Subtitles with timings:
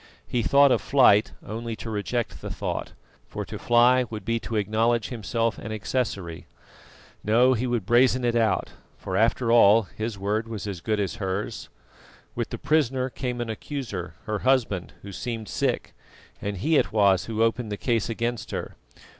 [0.27, 2.93] He thought of flight only to reject the thought,
[3.27, 6.47] for to fly would be to acknowledge himself an accessory.
[7.23, 11.17] No, he would brazen it out, for after all his word was as good as
[11.17, 11.69] hers.
[12.33, 15.93] With the prisoner came an accuser, her husband, who seemed sick,
[16.41, 18.75] and he it was who opened the case against her.